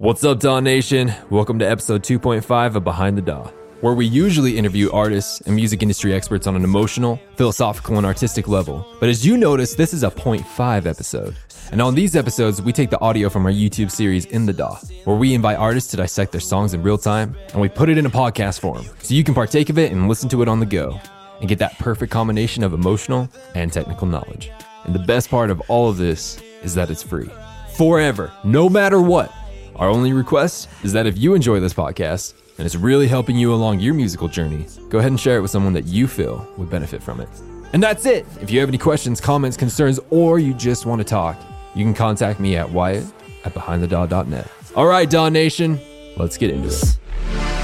[0.00, 1.12] What's up, Daw Nation?
[1.28, 3.48] Welcome to episode 2.5 of Behind the Daw,
[3.80, 8.46] where we usually interview artists and music industry experts on an emotional, philosophical, and artistic
[8.46, 8.86] level.
[9.00, 11.34] But as you notice, this is a 0.5 episode.
[11.72, 14.76] And on these episodes, we take the audio from our YouTube series In the Daw,
[15.02, 17.98] where we invite artists to dissect their songs in real time, and we put it
[17.98, 20.60] in a podcast form so you can partake of it and listen to it on
[20.60, 20.96] the go
[21.40, 24.52] and get that perfect combination of emotional and technical knowledge.
[24.84, 27.30] And the best part of all of this is that it's free.
[27.76, 29.32] Forever, no matter what.
[29.78, 33.54] Our only request is that if you enjoy this podcast and it's really helping you
[33.54, 36.68] along your musical journey, go ahead and share it with someone that you feel would
[36.68, 37.28] benefit from it.
[37.72, 38.26] And that's it.
[38.40, 41.36] If you have any questions, comments, concerns, or you just want to talk,
[41.74, 43.04] you can contact me at Wyatt
[43.44, 44.50] at behindthedaw.net.
[44.74, 45.78] All right, Daw Nation,
[46.16, 47.57] let's get into it.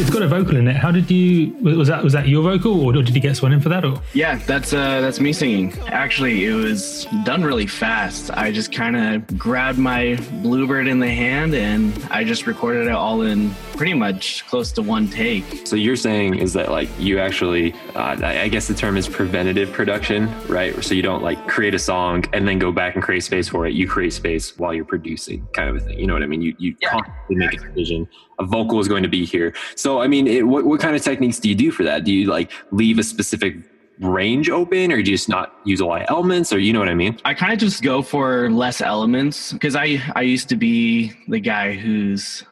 [0.00, 0.76] It's, got a vocal in it.
[0.76, 1.54] How did you?
[1.60, 3.84] Was that was that your vocal, or did you get someone in for that?
[3.84, 5.76] Or Yeah, that's uh that's me singing.
[5.88, 8.30] Actually, it was done really fast.
[8.30, 12.92] I just kind of grabbed my bluebird in the hand and I just recorded it
[12.92, 15.64] all in pretty much close to one take.
[15.66, 19.72] So you're saying is that like you actually, uh, I guess the term is preventative
[19.72, 20.74] production, right?
[20.82, 23.66] So you don't like create a song and then go back and create space for
[23.66, 23.74] it.
[23.74, 25.96] You create space while you're producing, kind of a thing.
[25.96, 26.42] You know what I mean?
[26.42, 26.90] You you Yeah.
[26.90, 28.08] constantly make a decision.
[28.40, 29.54] A vocal is going to be here.
[29.76, 32.02] So I mean, it, what what kind of techniques do you do for that?
[32.02, 33.54] Do you like leave a specific
[34.00, 36.80] range open, or do you just not use a lot of elements, or you know
[36.80, 37.16] what I mean?
[37.24, 41.38] I kind of just go for less elements because I I used to be the
[41.38, 42.42] guy who's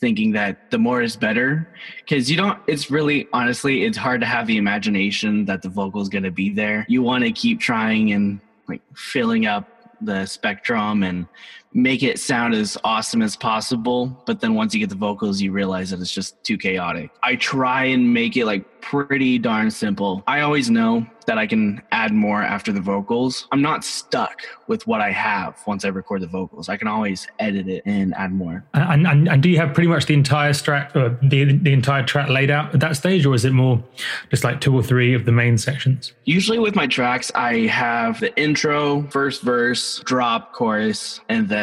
[0.00, 1.68] thinking that the more is better.
[1.98, 6.00] Because you don't it's really honestly it's hard to have the imagination that the vocal
[6.00, 6.86] is going to be there.
[6.88, 11.26] You want to keep trying and like filling up the spectrum and
[11.72, 15.52] make it sound as awesome as possible but then once you get the vocals you
[15.52, 17.10] realize that it's just too chaotic.
[17.22, 20.22] I try and make it like pretty darn simple.
[20.26, 23.48] I always know that i can add more after the vocals.
[23.52, 26.70] I'm not stuck with what i have once i record the vocals.
[26.70, 28.64] I can always edit it and add more.
[28.72, 31.72] And, and, and do you have pretty much the entire track, or uh, the the
[31.72, 33.82] entire track laid out at that stage, or is it more
[34.30, 36.14] just like two or three of the main sections?
[36.24, 41.57] Usually with my tracks, I have the intro, first verse, drop, chorus, and then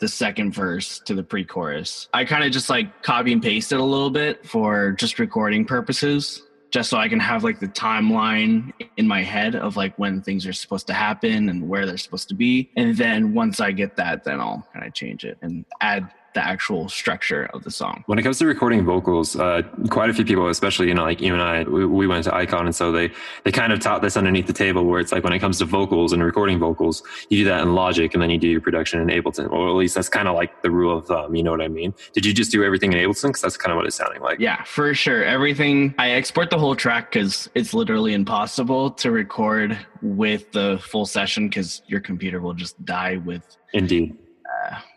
[0.00, 2.08] the second verse to the pre chorus.
[2.12, 5.64] I kind of just like copy and paste it a little bit for just recording
[5.64, 10.22] purposes, just so I can have like the timeline in my head of like when
[10.22, 12.70] things are supposed to happen and where they're supposed to be.
[12.76, 16.44] And then once I get that, then I'll kind of change it and add the
[16.44, 18.04] actual structure of the song.
[18.06, 21.20] When it comes to recording vocals, uh, quite a few people, especially you know, like
[21.20, 23.10] you and I, we, we went to Icon, and so they
[23.44, 25.64] they kind of taught this underneath the table, where it's like when it comes to
[25.64, 29.00] vocals and recording vocals, you do that in Logic, and then you do your production
[29.00, 31.34] in Ableton, or at least that's kind of like the rule of thumb.
[31.34, 31.94] You know what I mean?
[32.12, 33.28] Did you just do everything in Ableton?
[33.28, 34.38] Because that's kind of what it's sounding like.
[34.38, 35.24] Yeah, for sure.
[35.24, 41.06] Everything I export the whole track because it's literally impossible to record with the full
[41.06, 44.16] session because your computer will just die with Indeed.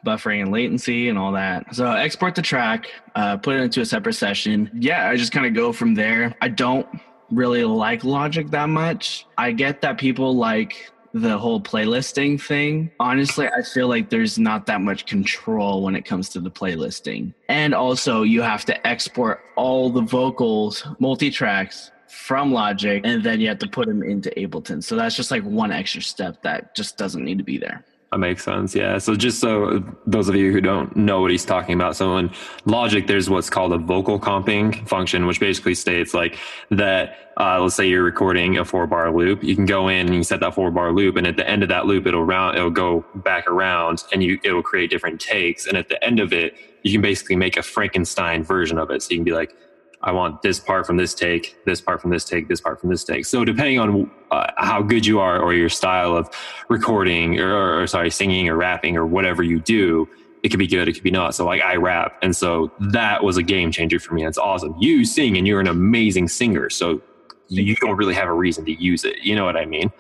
[0.06, 1.75] Buffering and latency and all that.
[1.75, 4.69] So I export the track, uh, put it into a separate session.
[4.73, 6.35] Yeah, I just kind of go from there.
[6.41, 6.88] I don't
[7.29, 9.25] really like Logic that much.
[9.38, 12.91] I get that people like the whole playlisting thing.
[13.00, 17.34] Honestly, I feel like there's not that much control when it comes to the playlisting.
[17.50, 23.40] And also, you have to export all the vocals, multi tracks from Logic, and then
[23.40, 24.84] you have to put them into Ableton.
[24.84, 27.84] So that's just like one extra step that just doesn't need to be there.
[28.11, 28.75] That makes sense.
[28.75, 28.97] Yeah.
[28.97, 32.29] So just so those of you who don't know what he's talking about, so in
[32.66, 36.38] Logic, there's what's called a vocal comping function, which basically states like
[36.72, 37.17] that.
[37.38, 39.41] Uh, let's say you're recording a four bar loop.
[39.41, 41.63] You can go in and you set that four bar loop, and at the end
[41.63, 45.22] of that loop, it'll round, it'll go back around, and you it will create different
[45.22, 45.66] takes.
[45.66, 49.01] And at the end of it, you can basically make a Frankenstein version of it.
[49.03, 49.55] So you can be like,
[50.03, 52.90] I want this part from this take, this part from this take, this part from
[52.90, 53.25] this take.
[53.25, 56.29] So depending on uh, how good you are or your style of
[56.70, 60.09] recording or, or, or sorry, singing or rapping or whatever you do,
[60.43, 61.35] it could be good, it could be not.
[61.35, 64.25] So like I rap, and so that was a game changer for me.
[64.25, 64.75] It's awesome.
[64.79, 66.70] You sing, and you're an amazing singer.
[66.72, 66.99] So
[67.47, 69.17] you don't really have a reason to use it.
[69.22, 69.91] You know what I mean?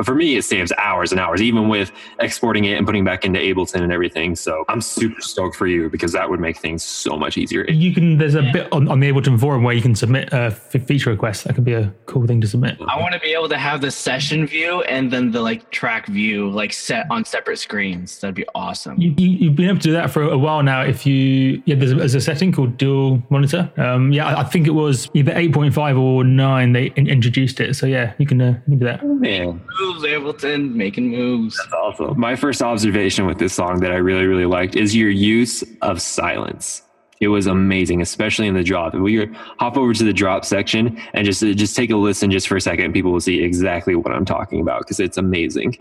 [0.00, 3.26] But for me, it saves hours and hours, even with exporting it and putting back
[3.26, 4.34] into Ableton and everything.
[4.34, 7.70] So I'm super stoked for you because that would make things so much easier.
[7.70, 8.16] You can.
[8.16, 11.10] There's a bit on, on the Ableton forum where you can submit a f- feature
[11.10, 11.44] request.
[11.44, 12.78] That could be a cool thing to submit.
[12.88, 16.06] I want to be able to have the session view and then the like track
[16.06, 18.18] view like set on separate screens.
[18.20, 18.98] That'd be awesome.
[18.98, 20.80] You, you, have been able to do that for a while now.
[20.80, 23.70] If you, yeah, there's a, there's a setting called dual monitor.
[23.76, 27.76] Um, yeah, I, I think it was either 8.5 or 9 they in, introduced it.
[27.76, 29.04] So yeah, you can, uh, you can do that.
[29.04, 31.56] Man, Moves, Ableton, making moves.
[31.56, 32.18] that's awesome.
[32.18, 36.00] My first observation with this song that I really, really liked is your use of
[36.00, 36.82] silence.
[37.20, 38.94] It was amazing, especially in the drop.
[38.94, 39.26] If we
[39.58, 42.60] hop over to the drop section and just just take a listen just for a
[42.60, 45.76] second, people will see exactly what I'm talking about because it's amazing.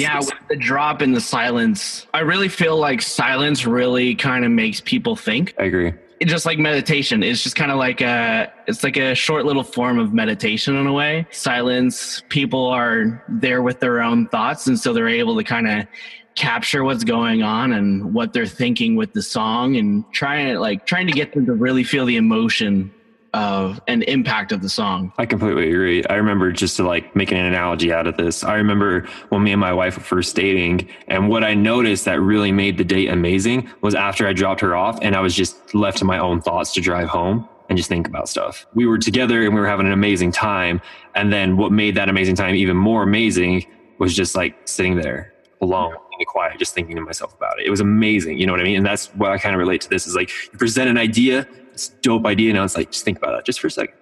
[0.00, 4.50] Yeah, with the drop in the silence, I really feel like silence really kind of
[4.50, 5.54] makes people think.
[5.58, 5.92] I agree.
[6.20, 7.22] It's just like meditation.
[7.22, 10.86] It's just kind of like a, it's like a short little form of meditation in
[10.86, 11.26] a way.
[11.30, 15.86] Silence, people are there with their own thoughts, and so they're able to kind of
[16.34, 20.86] capture what's going on and what they're thinking with the song, and trying to like
[20.86, 22.92] trying to get them to really feel the emotion
[23.32, 25.12] of an impact of the song.
[25.18, 26.04] I completely agree.
[26.06, 28.42] I remember just to like make an analogy out of this.
[28.42, 32.20] I remember when me and my wife were first dating, and what I noticed that
[32.20, 35.74] really made the date amazing was after I dropped her off and I was just
[35.74, 38.66] left to my own thoughts to drive home and just think about stuff.
[38.74, 40.80] We were together and we were having an amazing time.
[41.14, 43.66] And then what made that amazing time even more amazing
[43.98, 45.94] was just like sitting there alone
[46.24, 47.66] quiet, just thinking to myself about it.
[47.66, 48.38] It was amazing.
[48.38, 48.76] You know what I mean?
[48.76, 51.46] And that's what I kind of relate to this is like you present an idea,
[51.88, 52.52] dope idea.
[52.52, 53.94] Now it's like, just think about it just for a second.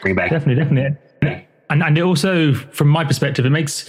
[0.00, 0.30] Bring it back.
[0.30, 1.46] Definitely, definitely.
[1.70, 3.88] And and it also, from my perspective, it makes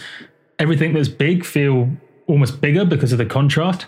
[0.59, 1.89] everything that's big feel
[2.27, 3.83] almost bigger because of the contrast.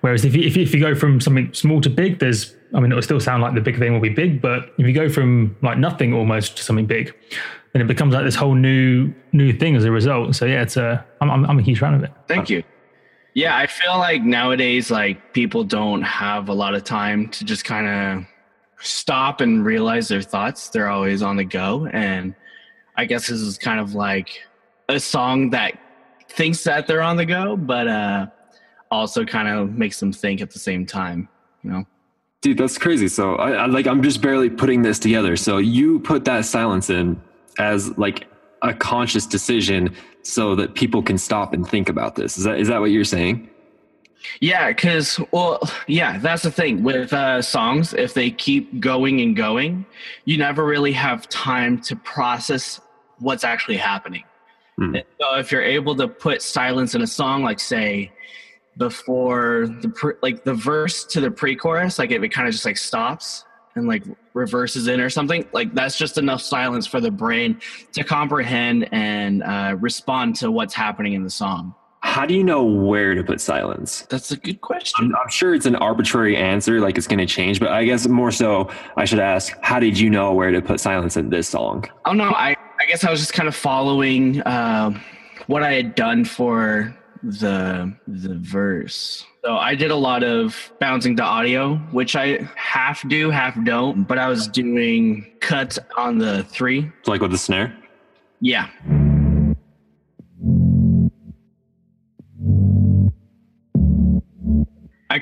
[0.00, 2.80] Whereas if you, if you, if you go from something small to big, there's I
[2.80, 5.08] mean, it'll still sound like the big thing will be big, but if you go
[5.08, 7.14] from like nothing almost to something big,
[7.72, 10.34] then it becomes like this whole new new thing as a result.
[10.34, 12.10] So yeah, it's a I'm I'm, I'm a huge fan of it.
[12.28, 12.62] Thank you.
[13.34, 17.64] Yeah, I feel like nowadays, like people don't have a lot of time to just
[17.64, 18.26] kind of
[18.82, 20.68] stop and realize their thoughts.
[20.68, 22.34] They're always on the go, and
[22.96, 24.42] I guess this is kind of like
[24.88, 25.78] a song that
[26.28, 28.26] thinks that they're on the go, but uh,
[28.90, 31.28] also kind of makes them think at the same time.
[31.62, 31.86] You know.
[32.40, 33.08] Dude, that's crazy.
[33.08, 35.36] So I, I like I'm just barely putting this together.
[35.36, 37.20] So you put that silence in
[37.58, 38.26] as like
[38.62, 42.36] a conscious decision so that people can stop and think about this.
[42.36, 43.48] Is that is that what you're saying?
[44.40, 47.94] Yeah, because well, yeah, that's the thing with uh, songs.
[47.94, 49.86] If they keep going and going,
[50.24, 52.80] you never really have time to process
[53.18, 54.24] what's actually happening.
[54.76, 54.96] Hmm.
[55.20, 58.12] So if you're able to put silence in a song, like say
[58.78, 62.64] before the pre- like the verse to the pre-chorus, like if it kind of just
[62.64, 64.02] like stops and like
[64.34, 67.60] reverses in or something, like that's just enough silence for the brain
[67.92, 71.74] to comprehend and uh, respond to what's happening in the song.
[72.02, 74.02] How do you know where to put silence?
[74.10, 75.06] That's a good question.
[75.06, 78.06] I'm, I'm sure it's an arbitrary answer, like it's going to change, but I guess
[78.08, 81.48] more so, I should ask, how did you know where to put silence in this
[81.48, 81.88] song?
[82.04, 85.00] Oh no, I I guess I was just kind of following um
[85.46, 89.24] what I had done for the the verse.
[89.44, 94.04] So I did a lot of bouncing to audio, which I half do, half don't.
[94.04, 96.90] But I was doing cuts on the three.
[97.06, 97.76] Like with the snare?
[98.40, 98.68] Yeah.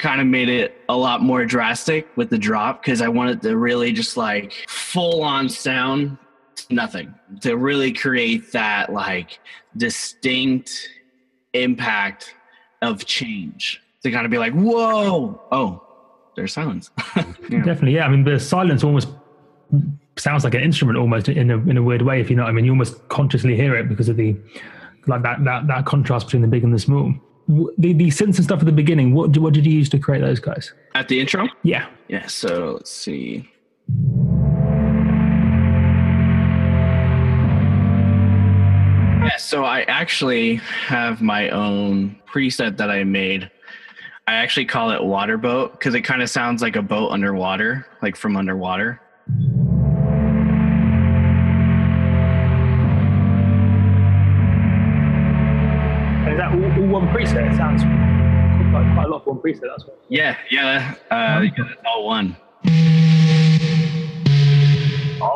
[0.01, 3.57] Kind of made it a lot more drastic with the drop because I wanted to
[3.57, 6.17] really just like full on sound
[6.71, 9.39] nothing to really create that like
[9.77, 10.89] distinct
[11.53, 12.35] impact
[12.83, 15.87] of change to kind of be like, whoa, oh,
[16.37, 16.91] there's silence.
[17.51, 17.65] Yeah.
[17.65, 18.07] Definitely, yeah.
[18.07, 19.09] I mean, the silence almost
[20.17, 22.21] sounds like an instrument almost in a in a weird way.
[22.21, 24.37] If you know, what I mean, you almost consciously hear it because of the
[25.09, 27.13] like that that that contrast between the big and the small.
[27.51, 29.13] The the synths and stuff at the beginning.
[29.13, 30.73] What what did you use to create those guys?
[30.95, 31.49] At the intro?
[31.65, 33.51] Yeah, Yeah, so let's see.
[39.23, 43.51] Yeah, so I actually have my own preset that I made.
[44.29, 47.85] I actually call it water boat because it kind of sounds like a boat underwater,
[48.01, 49.01] like from underwater.
[57.01, 57.53] One preset.
[57.53, 57.83] It sounds
[58.73, 59.63] quite, quite a lot for one preset.
[59.63, 59.99] That's what.
[60.09, 60.95] Yeah, yeah.
[61.11, 62.37] Uh, yeah, that's all one.
[65.21, 65.33] No,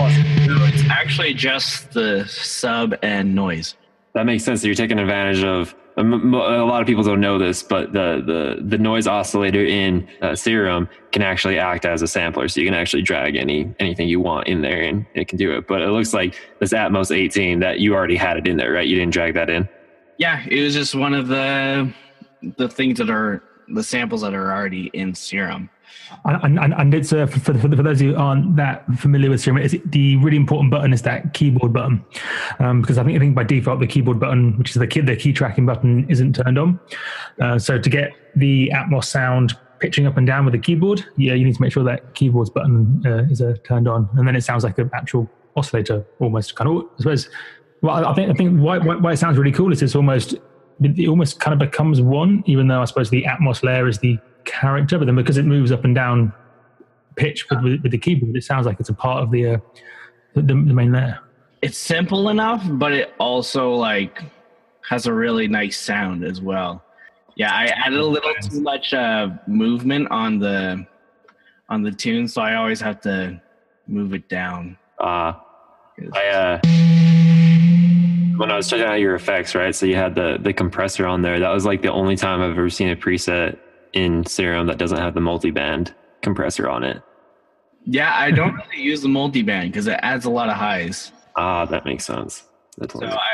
[0.67, 3.77] it's actually just the sub and noise.
[4.15, 4.61] That makes sense.
[4.63, 5.75] So you're taking advantage of.
[5.97, 9.07] um, m- m- A lot of people don't know this, but the the the noise
[9.07, 13.37] oscillator in uh, Serum can actually act as a sampler, so you can actually drag
[13.37, 15.67] any anything you want in there, and it can do it.
[15.67, 18.87] But it looks like this Atmos 18 that you already had it in there, right?
[18.87, 19.69] You didn't drag that in.
[20.19, 21.93] Yeah, it was just one of the
[22.57, 25.71] the things that are the samples that are already in Serum.
[26.25, 29.59] And, and, and it's uh, for, for, for those who aren't that familiar with Serum,
[29.59, 32.05] it's the really important button is that keyboard button,
[32.59, 35.01] um, because I think I think by default the keyboard button, which is the key,
[35.01, 36.81] the key tracking button, isn't turned on.
[37.41, 41.35] Uh, so to get the Atmos sound pitching up and down with the keyboard, yeah,
[41.35, 44.37] you need to make sure that keyboard's button uh, is uh, turned on, and then
[44.37, 46.55] it sounds like an actual oscillator almost.
[46.55, 47.29] Kind of, I suppose.
[47.83, 49.95] Well, I- I think I think why, why, why it sounds really cool is it's
[49.95, 50.35] almost
[50.83, 54.19] it almost kind of becomes one, even though I suppose the Atmos layer is the
[54.45, 56.33] character, but then because it moves up and down
[57.17, 59.59] pitch with, with, with the keyboard, it sounds like it's a part of the uh,
[60.35, 61.21] the, the main layer.
[61.63, 64.23] It's simple enough, but it also like
[64.89, 66.83] has a really nice sound as well.
[67.37, 70.87] Yeah, I added a little too much uh, movement on the
[71.69, 73.41] on the tune, so I always have to
[73.87, 74.77] move it down.
[74.99, 75.33] Uh,
[76.13, 76.61] I uh,
[78.37, 79.75] when I was checking out your effects, right?
[79.75, 81.39] So you had the the compressor on there.
[81.41, 83.59] That was like the only time I've ever seen a preset
[83.93, 87.03] in Serum that doesn't have the multi-band compressor on it.
[87.85, 91.13] Yeah, I don't really use the multi-band because it adds a lot of highs.
[91.37, 92.45] Ah, that makes sense.
[92.79, 93.29] That's So I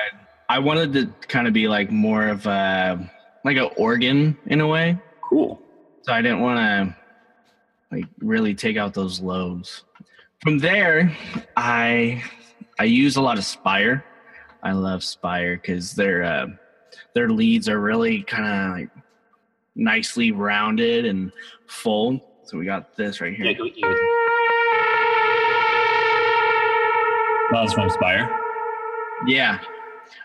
[0.48, 3.10] I wanted to kind of be like more of a
[3.44, 4.98] like an organ in a way.
[5.22, 5.62] cool.
[6.02, 6.96] So I didn't want to
[7.90, 9.84] like really take out those lows.
[10.42, 11.14] From there,
[11.56, 12.22] I
[12.78, 14.04] I use a lot of Spire.
[14.62, 16.46] I love Spire because their uh,
[17.14, 18.90] their leads are really kind of like
[19.74, 21.32] nicely rounded and
[21.66, 22.20] full.
[22.44, 23.54] So we got this right here.
[27.52, 28.30] That was from Spire.
[29.26, 29.58] Yeah.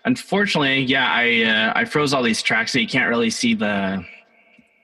[0.06, 4.04] Unfortunately, yeah, I uh, I froze all these tracks, so you can't really see the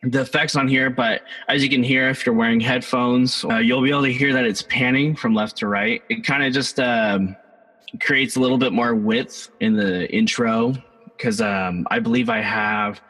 [0.04, 0.90] the effects on here.
[0.90, 4.34] But as you can hear, if you're wearing headphones, uh, you'll be able to hear
[4.34, 6.02] that it's panning from left to right.
[6.10, 7.36] It kind of just um,
[8.00, 10.74] creates a little bit more width in the intro
[11.18, 13.02] because um, I believe I have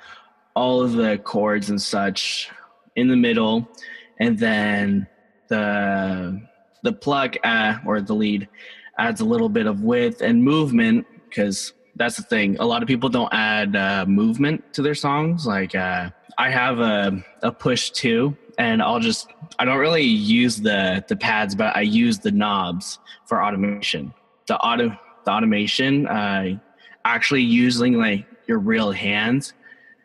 [0.55, 2.50] all of the chords and such
[2.95, 3.67] in the middle,
[4.19, 5.07] and then
[5.47, 6.41] the
[6.83, 8.50] the plug uh, or the lead
[8.97, 12.57] adds a little bit of width and movement because that's the thing.
[12.59, 15.45] A lot of people don't add uh, movement to their songs.
[15.45, 19.27] Like uh, I have a, a push two, and I'll just
[19.59, 24.13] I don't really use the the pads, but I use the knobs for automation.
[24.51, 24.89] The auto
[25.24, 26.60] the automation, uh,
[27.05, 29.53] actually using like your real hands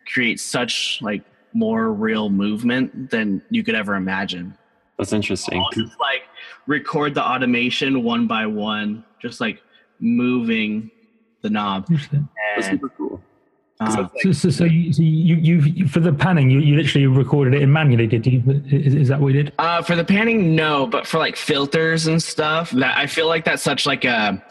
[0.07, 4.57] creates such like more real movement than you could ever imagine.
[4.99, 5.65] That's interesting.
[5.75, 6.23] Just like
[6.69, 9.61] record the automation one by one, just like
[9.99, 10.93] moving
[11.43, 11.89] the knob.
[12.55, 13.06] That's super cool.
[13.81, 17.07] Uh, So, so, so, you, so you, you, you, for the panning, you, you literally
[17.07, 18.43] recorded it in manually, did you?
[18.71, 19.53] Is, is that what you did?
[19.59, 23.45] uh, for the panning, no, but for like filters and stuff, that I feel like
[23.45, 24.43] that's such like a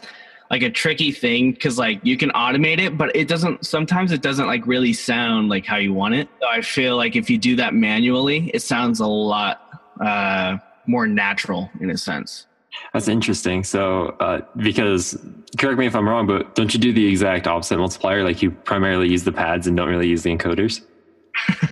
[0.50, 3.66] like a tricky thing because like you can automate it, but it doesn't.
[3.66, 6.28] Sometimes it doesn't like really sound like how you want it.
[6.40, 9.60] So I feel like if you do that manually, it sounds a lot
[10.00, 12.46] uh, more natural in a sense.
[12.92, 13.64] That's interesting.
[13.64, 15.18] So, uh, because
[15.58, 18.24] correct me if I'm wrong, but don't you do the exact opposite multiplier?
[18.24, 20.82] Like you primarily use the pads and don't really use the encoders.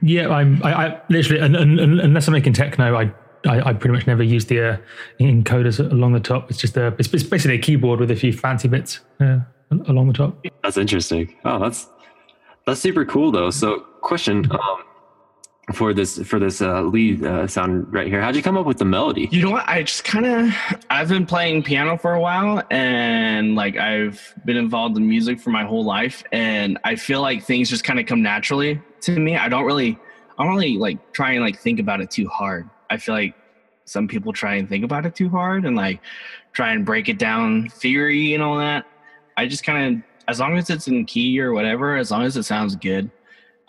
[0.03, 0.63] Yeah, I'm.
[0.63, 3.13] I, I literally, un, un, un- unless I'm making techno, I,
[3.47, 4.77] I, I pretty much never use the uh,
[5.21, 6.51] encoders along the top.
[6.51, 9.39] It's just a, it's, it's basically a keyboard with a few fancy bits uh,
[9.89, 10.45] along the top.
[10.63, 11.35] That's interesting.
[11.45, 11.89] Oh, that's
[12.67, 13.51] that's super cool though.
[13.51, 14.85] So, question um,
[15.73, 18.21] for this for this uh, lead uh, sound right here.
[18.21, 19.29] How'd you come up with the melody?
[19.31, 19.69] You know what?
[19.69, 20.55] I just kind of
[20.91, 25.51] I've been playing piano for a while and like I've been involved in music for
[25.51, 29.37] my whole life and I feel like things just kind of come naturally to me.
[29.37, 29.99] I don't really
[30.39, 32.69] I don't really like try and like think about it too hard.
[32.91, 33.35] I feel like
[33.87, 36.01] some people try and think about it too hard and like
[36.53, 38.87] try and break it down theory and all that.
[39.37, 42.37] I just kind of as long as it's in key or whatever, as long as
[42.37, 43.11] it sounds good,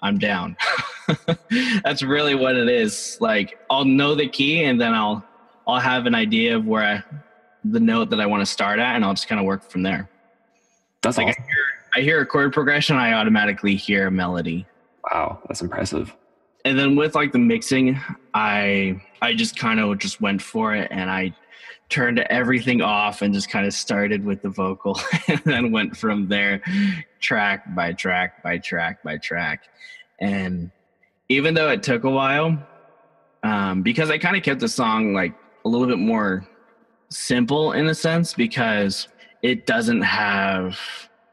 [0.02, 0.58] I'm down.
[1.84, 3.18] That's really what it is.
[3.20, 5.24] Like I'll know the key and then I'll
[5.68, 7.04] I'll have an idea of where I,
[7.64, 9.84] the note that I want to start at and I'll just kind of work from
[9.84, 10.10] there.
[11.02, 11.44] That's Like awesome.
[11.44, 14.66] I hear I hear a chord progression, I automatically hear a melody.
[15.12, 16.16] Wow, that's impressive.
[16.66, 18.00] And then with like the mixing,
[18.34, 21.34] I I just kind of just went for it and I
[21.90, 26.28] turned everything off and just kind of started with the vocal and then went from
[26.28, 26.62] there
[27.20, 29.64] track by track by track by track.
[30.20, 30.72] And
[31.30, 32.58] even though it took a while,
[33.44, 35.34] um, because I kind of kept the song like
[35.66, 36.48] a little bit more
[37.10, 39.08] simple in a sense because
[39.42, 40.80] it doesn't have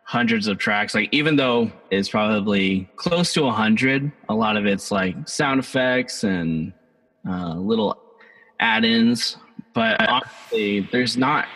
[0.04, 0.94] hundreds of tracks.
[0.94, 5.58] Like even though it's probably close to a hundred a lot of it's like sound
[5.58, 6.72] effects and
[7.26, 7.98] uh, little
[8.60, 9.36] add-ins
[9.72, 11.46] but honestly there's not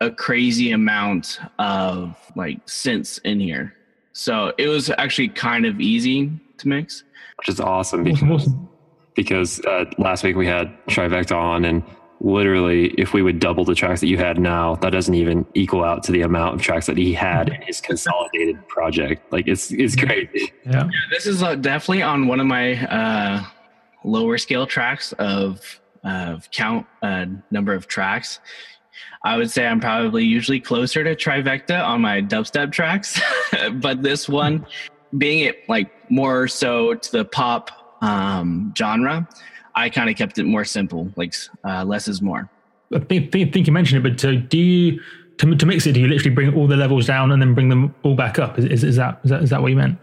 [0.00, 3.74] a crazy amount of like synths in here.
[4.12, 7.04] So it was actually kind of easy to mix
[7.38, 8.68] which is awesome Awesome, because, awesome.
[9.14, 11.82] because uh, last week we had Trivecta on, and
[12.20, 15.84] literally, if we would double the tracks that you had now, that doesn't even equal
[15.84, 19.32] out to the amount of tracks that he had in his consolidated project.
[19.32, 20.52] Like it's it's crazy.
[20.64, 20.88] Yeah.
[21.10, 23.44] This is uh, definitely on one of my uh,
[24.04, 28.40] lower scale tracks of of count uh, number of tracks.
[29.22, 33.20] I would say I'm probably usually closer to trivecta on my dubstep tracks,
[33.74, 34.66] but this one,
[35.16, 39.28] being it like more so to the pop um, genre,
[39.74, 41.34] I kind of kept it more simple, like
[41.64, 42.48] uh, less is more.
[42.94, 45.00] I think, think, think you mentioned it, but so do you
[45.38, 45.92] to, to mix it?
[45.92, 48.58] Do you literally bring all the levels down and then bring them all back up?
[48.58, 49.98] Is, is, is that is that is that what you meant?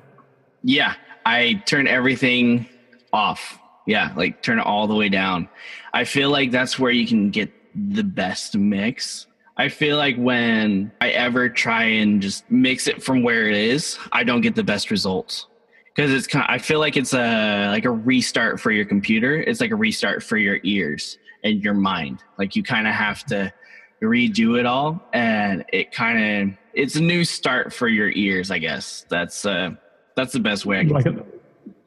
[0.64, 0.96] Yeah,
[1.26, 2.68] I turn everything
[3.12, 3.60] off.
[3.86, 5.50] Yeah, like turn it all the way down.
[5.94, 9.28] I feel like that's where you can get the best mix.
[9.58, 13.98] I feel like when I ever try and just mix it from where it is,
[14.12, 15.48] I don't get the best results
[15.96, 16.44] because it's kind.
[16.44, 19.36] Of, I feel like it's a like a restart for your computer.
[19.38, 22.20] It's like a restart for your ears and your mind.
[22.38, 23.54] Like you kind of have to
[24.02, 28.52] redo it all, and it kind of it's a new start for your ears.
[28.52, 29.72] I guess that's uh
[30.16, 31.26] that's the best way I can Like a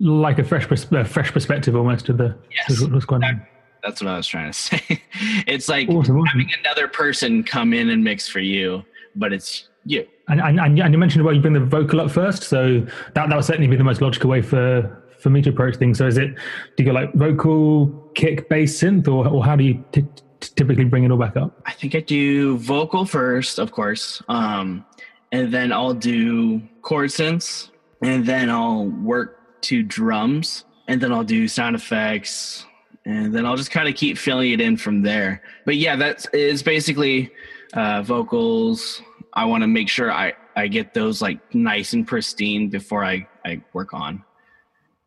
[0.00, 2.80] like a fresh pers- a fresh perspective almost to the Yes.
[2.80, 3.46] what's going on.
[3.82, 5.02] That's what I was trying to say.
[5.47, 6.26] it's like Awesome, awesome.
[6.26, 8.85] having another person come in and mix for you,
[9.16, 10.06] but it's you.
[10.28, 12.80] And, and, and and you mentioned about you bring the vocal up first, so
[13.14, 15.99] that that would certainly be the most logical way for for me to approach things.
[15.99, 16.35] So is it
[16.76, 20.02] do you go like vocal, kick, bass, synth, or or how do you t-
[20.40, 21.61] t- typically bring it all back up?
[21.66, 24.85] I think I do vocal first, of course, um,
[25.32, 27.70] and then I'll do chord synths,
[28.02, 32.66] and then I'll work to drums, and then I'll do sound effects,
[33.05, 35.43] and then I'll just kind of keep filling it in from there.
[35.64, 37.31] But yeah, that's it's basically
[37.75, 39.02] uh, vocals.
[39.35, 43.27] I want to make sure I I get those like nice and pristine before I
[43.44, 44.22] I work on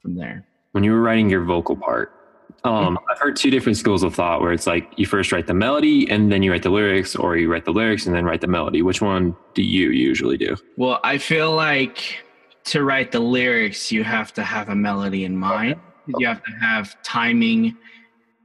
[0.01, 0.45] from there.
[0.71, 2.11] when you were writing your vocal part
[2.63, 5.53] um, i've heard two different schools of thought where it's like you first write the
[5.53, 8.41] melody and then you write the lyrics or you write the lyrics and then write
[8.41, 12.23] the melody which one do you usually do Well, I feel like
[12.65, 15.79] to write the lyrics, you have to have a melody in mind.
[16.07, 17.77] You have to have timing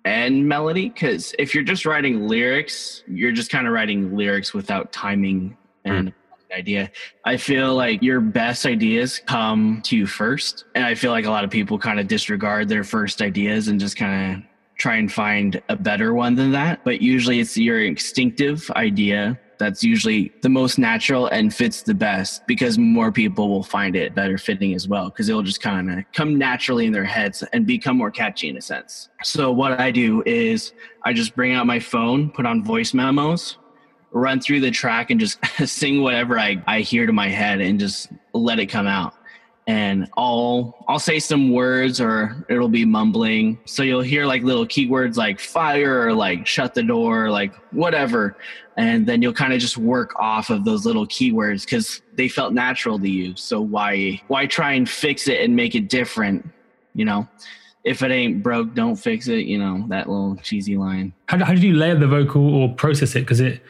[0.05, 0.89] and melody.
[0.89, 6.11] Because if you're just writing lyrics, you're just kind of writing lyrics without timing and
[6.11, 6.53] hmm.
[6.53, 6.91] idea.
[7.25, 10.65] I feel like your best ideas come to you first.
[10.75, 13.81] And I feel like a lot of people kind of disregard their first ideas and
[13.81, 14.43] just kind of
[14.79, 16.85] try and find a better one than that.
[16.85, 22.47] But usually it's your instinctive idea that's usually the most natural and fits the best
[22.47, 26.05] because more people will find it better fitting as well because it'll just kind of
[26.13, 29.09] come naturally in their heads and become more catchy in a sense.
[29.23, 30.73] So what I do is
[31.05, 33.59] I just bring out my phone, put on voice memos,
[34.13, 37.81] run through the track and just sing whatever I, I hear to my head and
[37.81, 39.15] just let it come out
[39.67, 43.59] and I'll I'll say some words or it'll be mumbling.
[43.65, 48.37] So you'll hear like little keywords like fire or like shut the door, like whatever.
[48.77, 52.53] And then you'll kind of just work off of those little keywords because they felt
[52.53, 53.35] natural to you.
[53.35, 56.49] So why why try and fix it and make it different?
[56.95, 57.29] You know,
[57.83, 59.47] if it ain't broke, don't fix it.
[59.47, 61.13] You know that little cheesy line.
[61.29, 63.21] How, how did you layer the vocal or process it?
[63.21, 63.61] Because it,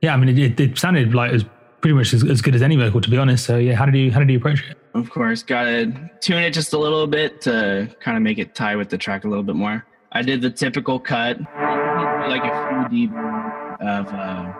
[0.00, 1.44] yeah, I mean, it, it, it sounded like it was
[1.82, 3.44] pretty much as, as good as any vocal, to be honest.
[3.44, 4.78] So yeah, how did you how did you approach it?
[4.94, 8.76] Of course, gotta tune it just a little bit to kind of make it tie
[8.76, 9.84] with the track a little bit more.
[10.12, 14.52] I did the typical cut, like a few dB of uh,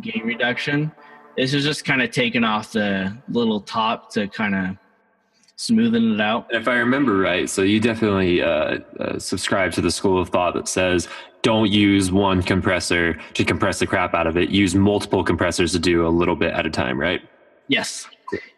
[0.00, 0.90] gain reduction.
[1.36, 4.76] This is just kind of taking off the little top to kind of
[5.56, 6.46] smoothing it out.
[6.50, 10.54] If I remember right, so you definitely uh, uh, subscribe to the school of thought
[10.54, 11.06] that says
[11.42, 14.48] don't use one compressor to compress the crap out of it.
[14.48, 17.20] Use multiple compressors to do a little bit at a time, right?
[17.68, 18.08] Yes.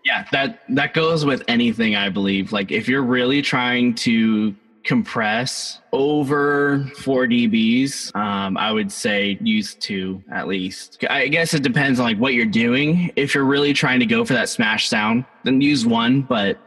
[0.04, 2.52] Yeah, that that goes with anything I believe.
[2.52, 9.74] Like if you're really trying to compress over 4 dBs, um, I would say use
[9.74, 11.02] two at least.
[11.08, 13.10] I guess it depends on like what you're doing.
[13.16, 16.58] If you're really trying to go for that smash sound, then use one, but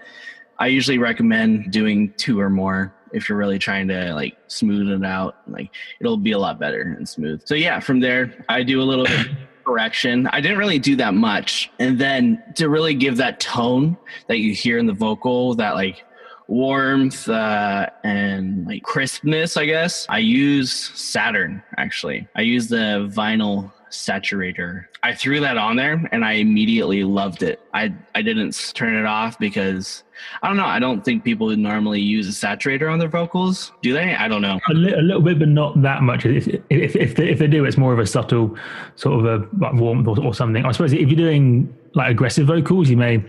[0.58, 5.06] I usually recommend doing two or more if you're really trying to like smooth it
[5.06, 5.38] out.
[5.48, 5.70] Like
[6.00, 7.44] it'll be a lot better and smooth.
[7.46, 9.28] So yeah, from there I do a little bit
[9.68, 10.28] correction.
[10.28, 14.54] I didn't really do that much, and then to really give that tone that you
[14.54, 16.06] hear in the vocal, that like
[16.48, 20.06] warmth uh, and like crispness, I guess.
[20.10, 22.28] I use Saturn actually.
[22.36, 24.86] I use the vinyl saturator.
[25.04, 27.62] I threw that on there and I immediately loved it.
[27.74, 30.04] I I didn't turn it off because
[30.42, 30.66] I don't know.
[30.66, 33.72] I don't think people would normally use a saturator on their vocals.
[33.82, 34.16] Do they?
[34.16, 34.60] I don't know.
[34.70, 36.26] A, li- a little bit, but not that much.
[36.26, 38.58] If, if, if, they, if they do, it's more of a subtle
[38.96, 40.66] sort of a like warmth or, or something.
[40.66, 43.24] I suppose if you're doing like aggressive vocals, you may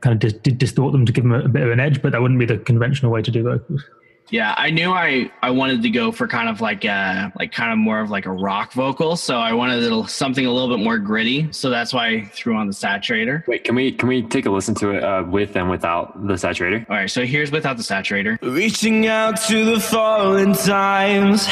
[0.00, 2.12] kind of dis- dis- distort them to give them a bit of an edge, but
[2.12, 3.84] that wouldn't be the conventional way to do vocals.
[4.30, 7.72] Yeah, I knew I I wanted to go for kind of like a like kind
[7.72, 10.74] of more of like a rock vocal, so I wanted a little, something a little
[10.74, 11.52] bit more gritty.
[11.52, 13.46] So that's why I threw on the saturator.
[13.46, 16.34] Wait, can we can we take a listen to it uh, with and without the
[16.34, 16.88] saturator?
[16.88, 18.38] All right, so here's without the saturator.
[18.40, 21.46] Reaching out to the fallen times.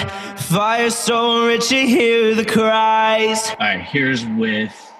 [0.48, 3.50] Fire so rich you hear the cries.
[3.50, 4.91] All right, here's with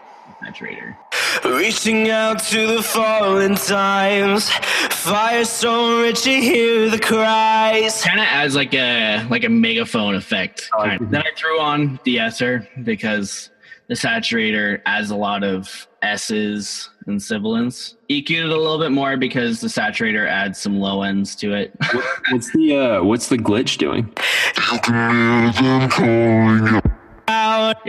[0.47, 0.97] the.
[1.45, 4.51] Reaching out to the fallen times.
[4.91, 8.03] Fire so rich you hear the cries.
[8.03, 10.69] Kind of adds like a like a megaphone effect.
[10.75, 11.11] Oh, Kind of.
[11.11, 13.51] Then I threw on de-esser because
[13.89, 17.97] the saturator adds a lot of S's and sibilants.
[18.11, 21.73] EQ'd it a little bit more because the saturator adds some low ends to it.
[22.31, 24.13] What's the uh, what's the glitch doing?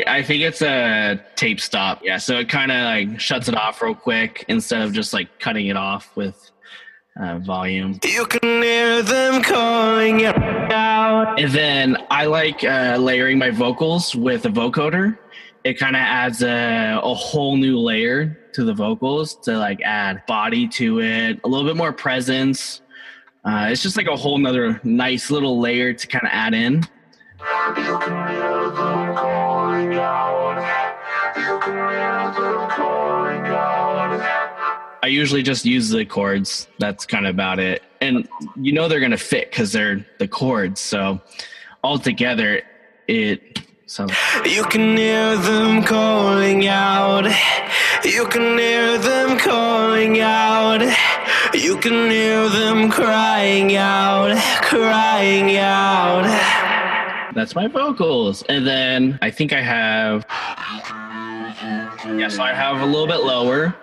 [0.08, 2.02] I think it's a tape stop.
[2.04, 5.40] Yeah, so it kind of like shuts it off real quick instead of just like
[5.40, 6.52] cutting it off with
[7.20, 8.00] uh, volume.
[8.04, 11.40] You can hear them calling out.
[11.40, 15.18] And then I like uh, layering my vocals with a vocoder.
[15.64, 20.26] It kind of adds a, a whole new layer to the vocals to like add
[20.26, 22.82] body to it, a little bit more presence.
[23.46, 26.86] Uh, it's just like a whole nother nice little layer to kind of add in.
[35.04, 36.68] I usually just use the chords.
[36.80, 37.84] That's kind of about it.
[38.00, 40.80] And you know they're gonna fit because they're the chords.
[40.80, 41.20] So
[41.84, 42.62] altogether,
[43.08, 44.14] it sounds.
[44.46, 47.26] You can hear them calling out.
[48.06, 50.82] You can hear them calling out.
[51.54, 56.63] You can hear them crying out, crying out.
[57.36, 58.44] That's my vocals.
[58.44, 60.26] And then I think I have.
[62.06, 63.74] Yeah, so I have a little bit lower.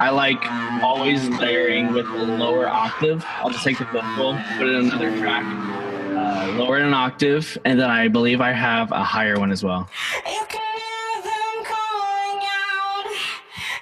[0.00, 0.42] I like
[0.82, 3.24] always layering with a lower octave.
[3.26, 7.58] I'll just take the vocal, put it in another track, uh, lower it an octave,
[7.64, 9.88] and then I believe I have a higher one as well.
[10.26, 13.10] You can hear them calling out.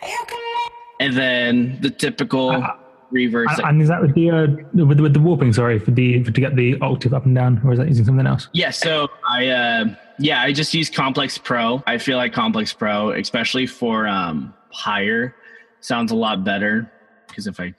[0.02, 2.74] You can And then the typical Uh,
[3.14, 3.48] reverse.
[3.58, 4.46] And, and is that with the uh,
[4.84, 5.52] with, with the warping?
[5.52, 8.04] Sorry, for the for, to get the octave up and down, or is that using
[8.04, 8.48] something else?
[8.52, 11.82] Yeah, so I uh yeah, I just use Complex Pro.
[11.86, 15.34] I feel like Complex Pro, especially for um higher,
[15.80, 16.90] sounds a lot better
[17.28, 17.74] because if I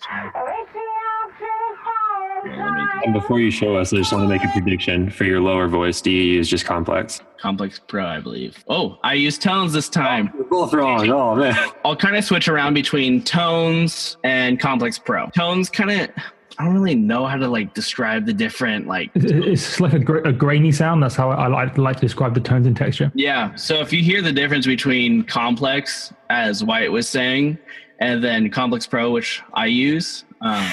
[2.46, 5.68] And before you show us, I just want to make a prediction for your lower
[5.68, 6.02] voice.
[6.02, 7.22] Do you use just complex?
[7.38, 8.64] Complex Pro, I believe.
[8.68, 10.32] Oh, I use tones this time.
[10.38, 11.10] We're both wrong.
[11.10, 11.56] Oh man.
[11.84, 15.28] I'll kind of switch around between tones and Complex Pro.
[15.28, 16.10] Tones kind of
[16.58, 20.00] I don't really know how to like describe the different like It's, it's like a,
[20.00, 21.04] gra- a grainy sound.
[21.04, 23.12] That's how I like, like to describe the tones and texture.
[23.14, 23.54] Yeah.
[23.56, 27.58] So if you hear the difference between complex, as Wyatt was saying,
[28.00, 30.66] and then complex pro, which I use, um,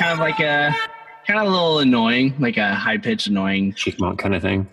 [0.00, 0.74] kind of like a
[1.26, 3.72] kind of a little annoying, like a high pitched annoying.
[3.74, 4.66] Cheekmont kind of thing.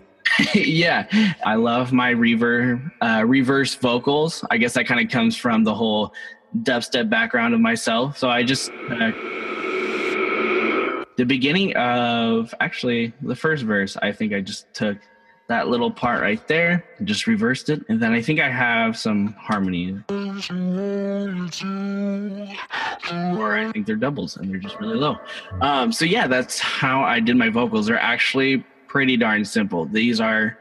[0.54, 1.06] yeah,
[1.44, 4.44] I love my reverb, uh, reverse vocals.
[4.50, 6.14] I guess that kind of comes from the whole
[6.62, 8.16] dubstep background of myself.
[8.16, 9.12] So I just uh,
[11.16, 13.98] the beginning of actually the first verse.
[13.98, 14.96] I think I just took
[15.48, 19.34] that little part right there, just reversed it, and then I think I have some
[19.38, 19.98] harmony.
[23.12, 25.16] Or I think they're doubles and they're just really low.
[25.60, 27.86] Um, so yeah, that's how I did my vocals.
[27.86, 29.86] They're actually pretty darn simple.
[29.86, 30.58] These are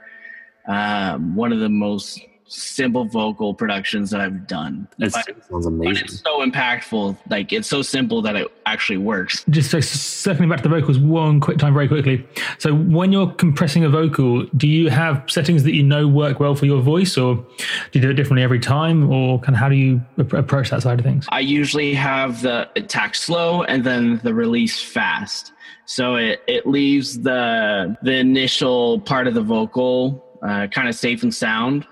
[0.67, 4.87] um, one of the most simple vocal productions that I've done.
[4.97, 5.13] That
[5.49, 6.05] sounds amazing.
[6.05, 7.17] it's so impactful.
[7.29, 9.43] Like it's so simple that it actually works.
[9.49, 12.25] Just so circling back to the vocals, one quick time, very quickly.
[12.57, 16.55] So, when you're compressing a vocal, do you have settings that you know work well
[16.55, 19.69] for your voice, or do you do it differently every time, or kind of how
[19.69, 21.27] do you approach that side of things?
[21.29, 25.53] I usually have the attack slow and then the release fast.
[25.85, 31.23] So it, it leaves the the initial part of the vocal uh, kind of safe
[31.23, 31.87] and sound,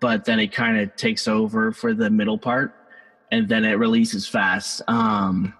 [0.00, 2.74] but then it kind of takes over for the middle part.
[3.32, 4.82] and then it releases fast.
[4.88, 5.52] Um,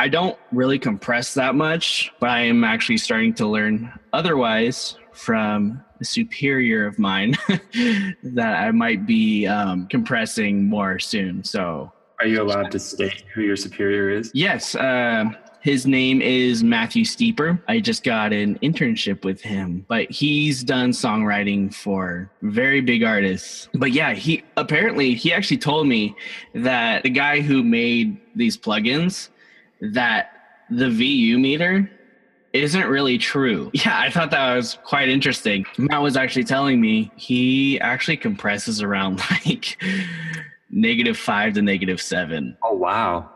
[0.00, 5.82] I don't really compress that much, but I am actually starting to learn otherwise from
[6.00, 7.34] a superior of mine
[8.22, 11.44] that I might be um, compressing more soon.
[11.44, 14.30] So, Are you allowed to state who your superior is?
[14.34, 15.24] yes, uh,
[15.66, 17.60] his name is Matthew Steeper.
[17.66, 23.68] I just got an internship with him, but he's done songwriting for very big artists.
[23.74, 26.14] But yeah, he apparently he actually told me
[26.54, 29.30] that the guy who made these plugins
[29.80, 30.30] that
[30.70, 31.90] the VU meter
[32.52, 33.72] isn't really true.
[33.74, 35.66] Yeah, I thought that was quite interesting.
[35.78, 39.82] Matt was actually telling me he actually compresses around like
[40.70, 43.28] negative five to negative seven Oh wow.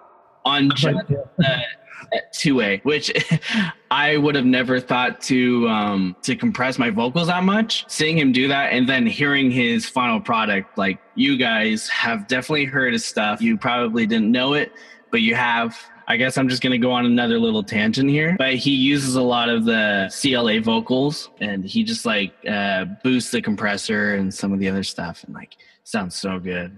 [0.45, 0.97] on just
[1.45, 1.61] uh,
[2.33, 3.13] two A, which
[3.91, 7.85] I would have never thought to um, to compress my vocals that much.
[7.89, 12.65] Seeing him do that and then hearing his final product, like you guys have definitely
[12.65, 13.41] heard his stuff.
[13.41, 14.73] You probably didn't know it,
[15.11, 15.79] but you have.
[16.09, 18.35] I guess I'm just gonna go on another little tangent here.
[18.37, 23.31] But he uses a lot of the CLA vocals, and he just like uh, boosts
[23.31, 26.77] the compressor and some of the other stuff, and like sounds so good.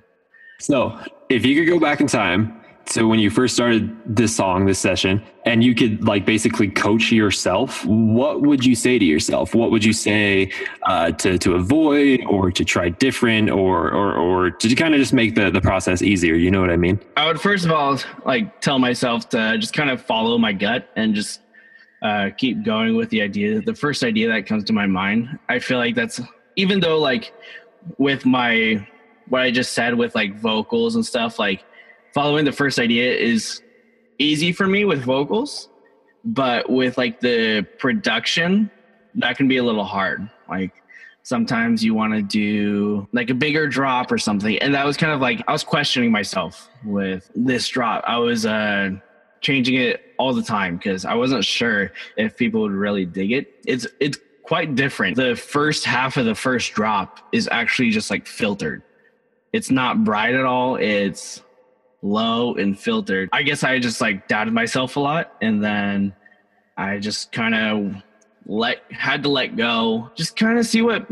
[0.61, 4.67] So, if you could go back in time to when you first started this song,
[4.67, 9.55] this session, and you could like basically coach yourself, what would you say to yourself?
[9.55, 10.51] What would you say
[10.83, 15.13] uh, to to avoid or to try different or or or to kind of just
[15.13, 16.35] make the the process easier?
[16.35, 17.01] You know what I mean?
[17.17, 20.89] I would first of all like tell myself to just kind of follow my gut
[20.97, 21.41] and just
[22.03, 23.61] uh, keep going with the idea.
[23.61, 26.21] The first idea that comes to my mind, I feel like that's
[26.57, 27.33] even though like
[27.99, 28.87] with my
[29.29, 31.65] what I just said with like vocals and stuff, like
[32.15, 33.63] following the first idea is
[34.19, 35.69] easy for me with vocals,
[36.25, 38.71] but with like the production,
[39.15, 40.29] that can be a little hard.
[40.49, 40.83] Like
[41.23, 45.13] sometimes you want to do like a bigger drop or something and that was kind
[45.13, 48.03] of like i was questioning myself with this drop.
[48.07, 48.91] I was uh
[49.41, 53.55] changing it all the time because i wasn't sure if people would really dig it.
[53.67, 55.17] It's it's quite different.
[55.17, 58.83] The first half of the first drop is actually just like filtered.
[59.53, 60.77] It's not bright at all.
[60.77, 61.43] It's
[62.03, 66.13] low and filtered i guess i just like doubted myself a lot and then
[66.77, 67.95] i just kind of
[68.47, 71.07] let had to let go just kind of see what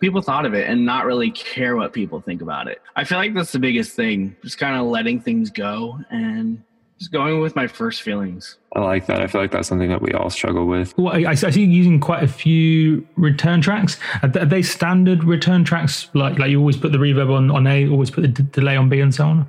[0.00, 3.16] people thought of it and not really care what people think about it i feel
[3.16, 6.62] like that's the biggest thing just kind of letting things go and
[6.98, 9.20] just going with my first feelings I like that.
[9.20, 10.96] I feel like that's something that we all struggle with.
[10.98, 14.00] Well, I, I see you using quite a few return tracks.
[14.22, 16.08] Are, th- are they standard return tracks?
[16.12, 18.76] Like like you always put the reverb on, on A, always put the d- delay
[18.76, 19.48] on B, and so on.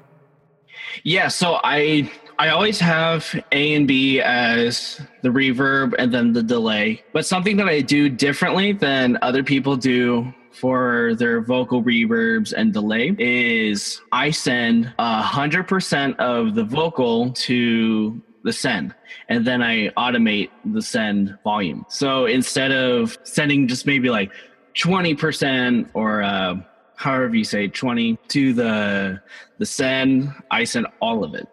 [1.04, 2.10] Yeah so i
[2.40, 7.58] i always have a and b as the reverb and then the delay but something
[7.58, 14.02] that i do differently than other people do for their vocal reverbs and delay is
[14.12, 18.94] i send a hundred percent of the vocal to the send
[19.28, 21.86] and then i automate the send volume.
[21.90, 24.32] So instead of sending just maybe like
[24.76, 26.56] 20% or uh,
[26.96, 29.22] however you say 20 to the
[29.58, 31.48] the send i send all of it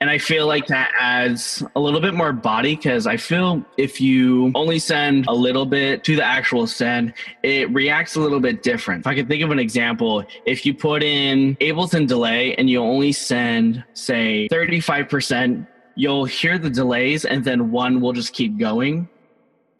[0.00, 4.00] and i feel like that adds a little bit more body because i feel if
[4.00, 7.12] you only send a little bit to the actual send
[7.42, 10.74] it reacts a little bit different if i could think of an example if you
[10.74, 15.66] put in ableton delay and you only send say 35%
[15.96, 19.08] you'll hear the delays and then one will just keep going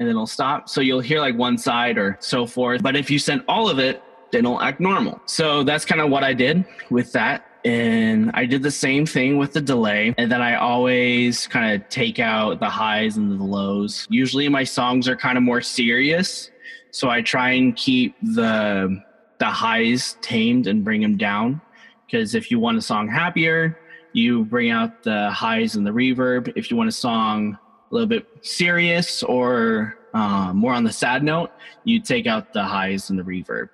[0.00, 0.68] and then it'll stop.
[0.68, 2.82] So you'll hear like one side or so forth.
[2.82, 4.02] But if you send all of it,
[4.32, 5.20] then don't act normal.
[5.26, 7.46] So that's kind of what I did with that.
[7.64, 10.14] And I did the same thing with the delay.
[10.16, 14.06] And then I always kind of take out the highs and the lows.
[14.10, 16.50] Usually my songs are kind of more serious.
[16.90, 19.02] So I try and keep the
[19.38, 21.60] the highs tamed and bring them down.
[22.06, 23.78] Because if you want a song happier,
[24.12, 26.52] you bring out the highs and the reverb.
[26.56, 27.58] If you want a song
[27.90, 31.50] a little bit serious or uh, more on the sad note,
[31.84, 33.68] you take out the highs and the reverb.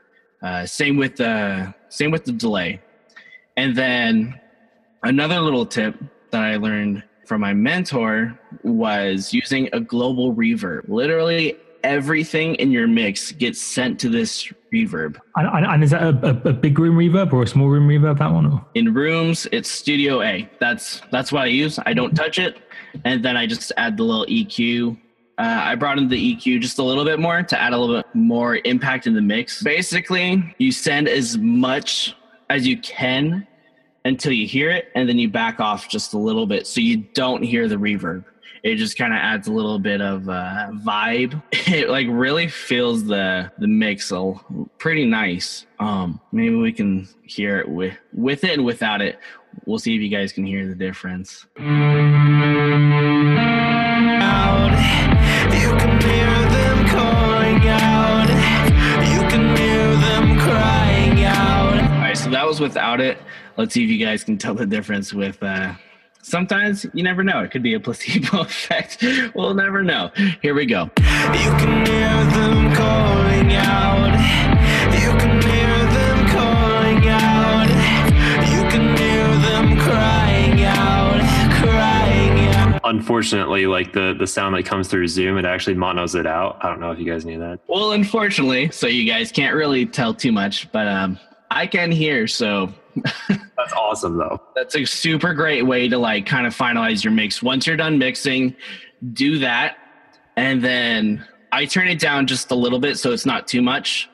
[0.47, 2.81] Uh, same with the same with the delay.
[3.57, 4.41] And then
[5.03, 5.97] another little tip
[6.31, 10.89] that I learned from my mentor was using a global reverb.
[10.89, 15.19] Literally everything in your mix gets sent to this reverb.
[15.35, 18.19] And, and, is that a, a, a big room reverb or a small room reverb?
[18.21, 18.47] That one?
[18.47, 18.65] Or?
[18.75, 20.49] In rooms, it's Studio A.
[20.61, 21.81] That's that's what I use.
[21.87, 22.59] I don't touch it,
[23.05, 24.97] and then I just add the little EQ.
[25.39, 27.97] Uh, I brought in the EQ just a little bit more to add a little
[27.97, 29.63] bit more impact in the mix.
[29.63, 32.15] Basically, you send as much
[32.49, 33.47] as you can
[34.07, 36.99] until you hear it, and then you back off just a little bit so you
[37.13, 38.25] don't hear the reverb.
[38.63, 41.43] it just kind of adds a little bit of uh, vibe.
[41.69, 44.35] It like really feels the the mix a-
[44.79, 45.67] pretty nice.
[45.81, 49.19] Um, maybe we can hear it with with it and without it.
[49.67, 51.47] We'll see if you guys can hear the difference.
[62.61, 63.19] Right, so that was without it.
[63.57, 65.43] Let's see if you guys can tell the difference with.
[65.43, 65.75] Uh,
[66.23, 69.05] sometimes you never know; it could be a placebo effect.
[69.35, 70.11] We'll never know.
[70.43, 70.85] Here we go.
[70.85, 74.19] You can hear them calling out.
[74.95, 77.69] You can hear them calling out.
[78.51, 81.21] You can hear them crying out,
[81.61, 82.81] crying out.
[82.85, 86.59] Unfortunately, like the the sound that comes through Zoom, it actually monos it out.
[86.63, 87.61] I don't know if you guys knew that.
[87.69, 91.19] Well, unfortunately, so you guys can't really tell too much, but um,
[91.51, 92.27] I can hear.
[92.27, 92.73] So
[93.29, 94.41] That's awesome though.
[94.55, 97.43] that's a super great way to like kind of finalize your mix.
[97.43, 98.55] Once you're done mixing,
[99.13, 99.77] do that,
[100.37, 104.09] and then I turn it down just a little bit so it's not too much.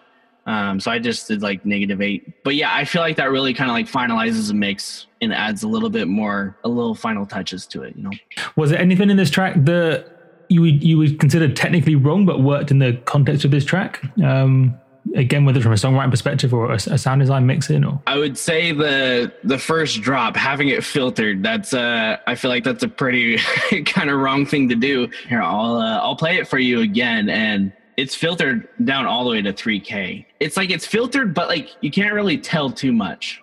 [0.45, 3.55] Um, so I just did like negative eight, but yeah, I feel like that really
[3.55, 7.25] kind of like finalizes a mix and adds a little bit more, a little final
[7.25, 7.95] touches to it.
[7.97, 8.11] You know.
[8.57, 12.41] Was there anything in this track that you would you would consider technically wrong, but
[12.43, 14.03] worked in the context of this track?
[14.21, 14.77] Um,
[15.15, 18.39] again, whether from a songwriting perspective or a, a sound design mixing, or I would
[18.39, 22.89] say the the first drop, having it filtered, that's uh I feel like that's a
[22.89, 23.39] pretty
[23.85, 25.09] kind of wrong thing to do.
[25.29, 29.31] Here, I'll uh, I'll play it for you again and it's filtered down all the
[29.31, 30.25] way to 3k.
[30.41, 33.43] It's like it's filtered but like you can't really tell too much.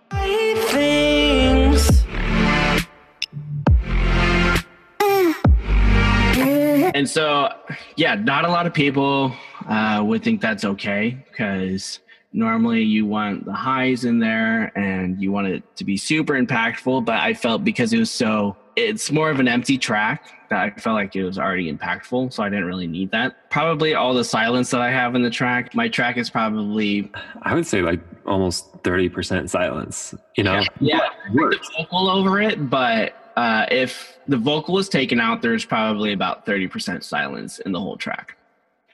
[6.99, 7.47] And so,
[7.95, 9.33] yeah, not a lot of people
[9.69, 12.01] uh, would think that's okay because
[12.33, 17.05] normally you want the highs in there and you want it to be super impactful.
[17.05, 20.71] But I felt because it was so, it's more of an empty track that I
[20.71, 22.33] felt like it was already impactful.
[22.33, 23.49] So I didn't really need that.
[23.49, 27.09] Probably all the silence that I have in the track, my track is probably,
[27.43, 30.13] I would say like almost thirty percent silence.
[30.35, 30.99] You know, yeah,
[31.33, 32.69] the vocal over it.
[32.69, 37.79] But uh, if the vocal is taken out, there's probably about 30% silence in the
[37.79, 38.35] whole track.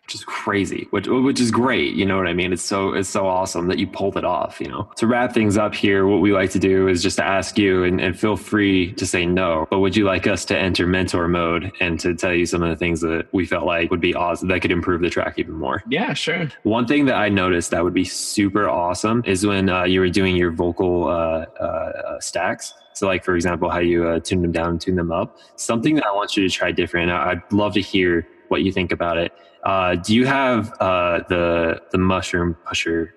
[0.04, 1.96] which is crazy, which which is great.
[1.96, 2.54] You know what I mean?
[2.54, 4.62] It's so it's so awesome that you pulled it off.
[4.62, 4.84] You know.
[4.98, 7.84] To wrap things up here, what we like to do is just to ask you,
[7.86, 9.66] and, and feel free to say no.
[9.72, 12.70] But would you like us to enter mentor mode and to tell you some of
[12.70, 15.56] the things that we felt like would be awesome that could improve the track even
[15.56, 15.82] more?
[15.90, 16.52] Yeah, sure.
[16.62, 20.10] One thing that I noticed that would be super awesome is when uh, you were
[20.10, 22.76] doing your vocal uh, uh, uh, stacks.
[22.96, 25.38] So, like for example, how you uh, tune them down and tune them up.
[25.58, 27.12] Something that I want you to try different.
[27.12, 29.34] I'd love to hear what you think about it.
[29.66, 33.14] Uh, do you have uh, the the mushroom pusher,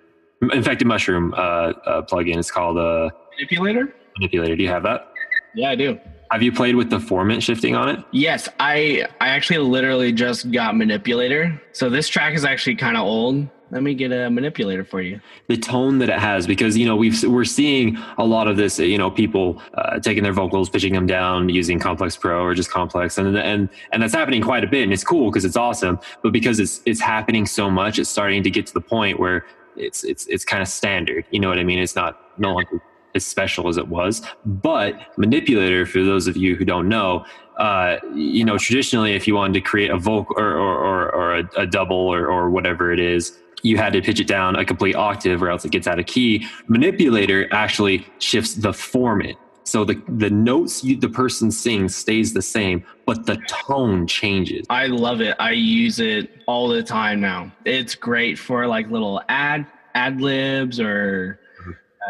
[0.53, 2.37] infected mushroom uh, uh, plugin?
[2.37, 3.95] It's called a Manipulator?
[4.19, 4.57] manipulator.
[4.57, 5.13] Do you have that?
[5.55, 5.99] Yeah, I do.
[6.33, 8.05] Have you played with the formant shifting on it?
[8.11, 11.61] Yes, I I actually literally just got manipulator.
[11.73, 13.49] So this track is actually kind of old.
[13.71, 15.21] Let me get a manipulator for you.
[15.49, 18.79] the tone that it has because you know we've we're seeing a lot of this
[18.79, 22.71] you know people uh, taking their vocals pitching them down using complex pro or just
[22.71, 25.99] complex and and and that's happening quite a bit and it's cool because it's awesome
[26.23, 29.45] but because it's it's happening so much it's starting to get to the point where
[29.77, 32.81] it's it's it's kind of standard you know what i mean it's not no longer
[33.15, 37.25] as special as it was but manipulator for those of you who don't know
[37.59, 41.39] uh, you know traditionally if you wanted to create a vocal or or, or, or
[41.39, 44.65] a, a double or, or whatever it is you had to pitch it down a
[44.65, 46.47] complete octave or else it gets out of key.
[46.69, 49.37] Manipulator actually shifts the formant.
[49.65, 54.65] So the, the notes you, the person sings stays the same, but the tone changes.
[54.71, 55.37] I love it.
[55.39, 57.53] I use it all the time now.
[57.67, 61.41] It's great for like little ad ad libs or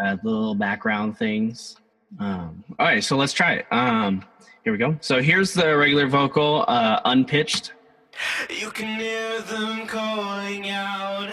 [0.01, 1.75] uh, little background things.
[2.19, 3.65] Um, all right, so let's try it.
[3.71, 4.23] Um,
[4.63, 4.97] here we go.
[5.01, 7.73] So here's the regular vocal, uh, unpitched.
[8.49, 11.29] You can hear them calling out.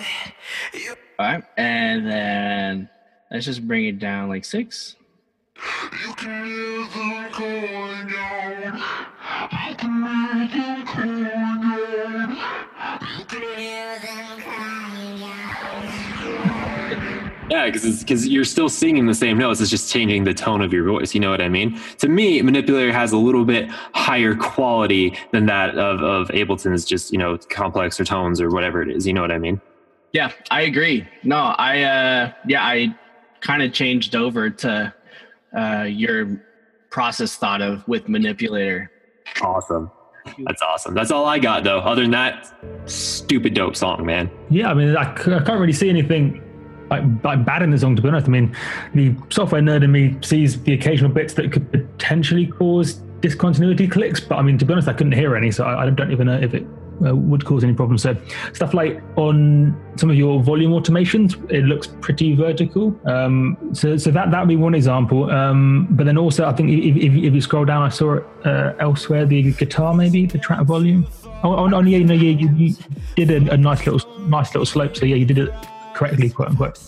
[0.72, 2.88] You All right, and then
[3.30, 4.96] let's just bring it down like six.
[5.56, 8.78] You can hear them calling out.
[9.68, 13.02] You can hear them calling out.
[13.18, 14.75] You can hear them crying out.
[17.50, 19.60] Yeah, because because you're still singing the same notes.
[19.60, 21.14] It's just changing the tone of your voice.
[21.14, 21.80] You know what I mean?
[21.98, 27.12] To me, Manipulator has a little bit higher quality than that of of Ableton's just
[27.12, 29.06] you know complex or tones or whatever it is.
[29.06, 29.60] You know what I mean?
[30.12, 31.06] Yeah, I agree.
[31.22, 32.96] No, I uh yeah, I
[33.40, 34.92] kind of changed over to
[35.56, 36.42] uh your
[36.90, 38.90] process thought of with manipulator.
[39.40, 39.90] Awesome.
[40.44, 40.94] That's awesome.
[40.94, 41.78] That's all I got though.
[41.78, 42.52] Other than that,
[42.86, 44.28] stupid dope song, man.
[44.50, 46.42] yeah, I mean, I, c- I can't really see anything
[46.90, 47.96] like, like bad in the song.
[47.96, 48.56] To be honest, I mean,
[48.94, 54.20] the software nerd in me sees the occasional bits that could potentially cause discontinuity clicks,
[54.20, 56.26] but I mean, to be honest, I couldn't hear any, so I, I don't even
[56.26, 56.64] know if it
[57.04, 58.02] uh, would cause any problems.
[58.02, 58.16] So
[58.52, 62.98] stuff like on some of your volume automations, it looks pretty vertical.
[63.06, 65.30] Um, so, so that that would be one example.
[65.30, 68.24] Um, but then also, I think if, if, if you scroll down, I saw it
[68.44, 69.26] uh, elsewhere.
[69.26, 71.06] The guitar, maybe the track volume.
[71.42, 72.74] Oh, oh, oh yeah, know, yeah, you, you
[73.14, 74.96] did a, a nice little nice little slope.
[74.96, 75.50] So yeah, you did it
[75.96, 76.78] correctly, quote unquote.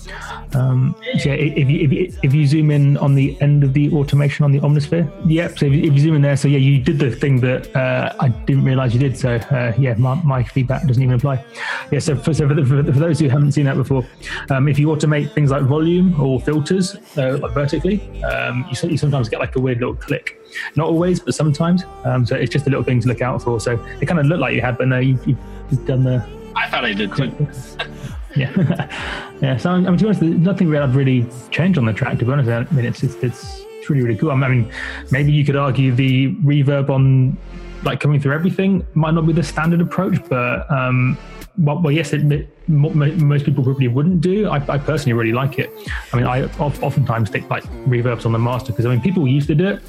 [0.54, 3.72] Um, so yeah, if you, if, you, if you zoom in on the end of
[3.72, 5.58] the automation on the Omnisphere, yep.
[5.58, 7.74] So if you, if you zoom in there, so yeah, you did the thing that
[7.74, 9.16] uh, I didn't realize you did.
[9.16, 11.42] So uh, yeah, my, my feedback doesn't even apply.
[11.90, 12.00] Yeah.
[12.00, 14.04] So for, so for, the, for, for those who haven't seen that before,
[14.50, 18.98] um, if you automate things like volume or filters uh, like vertically, um, you, you
[18.98, 20.34] sometimes get like a weird little click.
[20.76, 21.84] Not always, but sometimes.
[22.04, 23.58] Um, so it's just a little thing to look out for.
[23.58, 26.68] So it kind of looked like you had, but no, you, you've done the I
[26.68, 27.30] thought I did too.
[28.38, 29.56] yeah, yeah.
[29.56, 32.18] So I mean, to be honest, nothing really I've really changed on the track.
[32.18, 34.30] To be honest, I mean, it's it's, it's, really really cool.
[34.30, 34.70] I mean,
[35.10, 37.38] maybe you could argue the reverb on
[37.84, 41.16] like coming through everything might not be the standard approach, but um,
[41.56, 44.48] well, well yes, it, mo- most people probably wouldn't do.
[44.48, 45.70] I, I personally really like it.
[46.12, 49.26] I mean, I of, oftentimes stick like reverbs on the master because I mean, people
[49.26, 49.82] used to do it,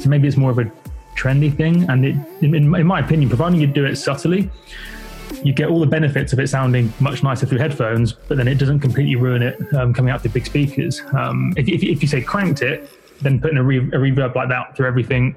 [0.00, 0.70] so maybe it's more of a
[1.16, 1.88] trendy thing.
[1.88, 4.50] And it, in, in my opinion, providing you do it subtly,
[5.42, 8.56] you get all the benefits of it sounding much nicer through headphones, but then it
[8.56, 11.02] doesn't completely ruin it um, coming out through big speakers.
[11.12, 12.90] Um, if, if, if, you say cranked it,
[13.22, 15.34] then putting a, re- a, reverb like that through everything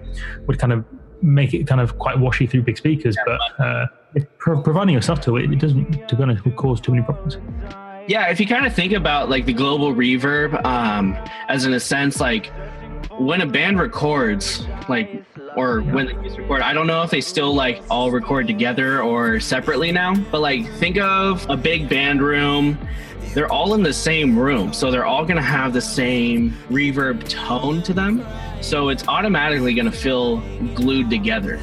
[0.48, 0.86] would kind of
[1.22, 3.16] make it kind of quite washy through big speakers.
[3.26, 7.04] But uh, if, providing you're subtle, it, it doesn't, to be honest, cause too many
[7.04, 7.38] problems.
[8.08, 11.18] Yeah, if you kind of think about like the global reverb um,
[11.50, 12.52] as in a sense, like
[13.18, 15.24] when a band records, like
[15.56, 16.62] or when they used to record.
[16.62, 20.68] I don't know if they still like all record together or separately now, but like
[20.74, 22.78] think of a big band room.
[23.34, 27.82] They're all in the same room, so they're all gonna have the same reverb tone
[27.84, 28.26] to them.
[28.62, 30.38] So it's automatically gonna feel
[30.74, 31.60] glued together.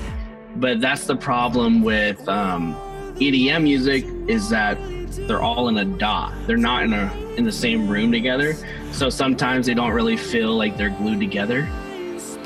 [0.57, 2.74] But that's the problem with um,
[3.16, 4.78] EDM music is that
[5.26, 6.32] they're all in a DAW.
[6.47, 8.57] They're not in a in the same room together.
[8.93, 11.68] So sometimes they don't really feel like they're glued together.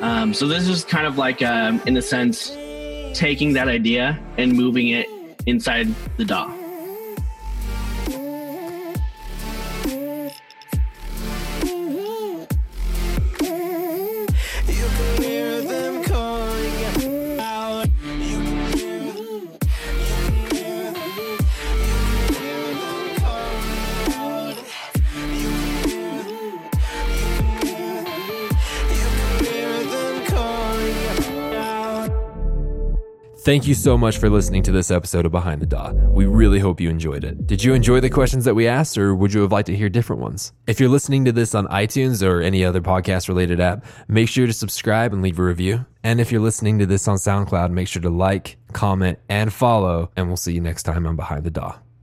[0.01, 2.51] Um, so this is kind of like, um, in a sense,
[3.15, 5.09] taking that idea and moving it
[5.47, 6.58] inside the DAW.
[33.49, 35.93] Thank you so much for listening to this episode of Behind the DAW.
[36.11, 37.47] We really hope you enjoyed it.
[37.47, 39.89] Did you enjoy the questions that we asked, or would you have liked to hear
[39.89, 40.53] different ones?
[40.67, 44.47] If you're listening to this on iTunes or any other podcast related app, make sure
[44.47, 45.87] to subscribe and leave a review.
[46.05, 50.11] And if you're listening to this on SoundCloud, make sure to like, comment, and follow,
[50.15, 51.79] and we'll see you next time on Behind the DAW.